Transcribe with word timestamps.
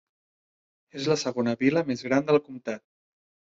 És 1.01 1.09
la 1.11 1.17
segona 1.25 1.55
vila 1.65 1.85
més 1.93 2.03
gran 2.09 2.27
del 2.33 2.43
comtat. 2.49 2.87